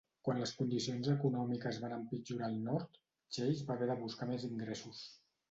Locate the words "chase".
3.39-3.69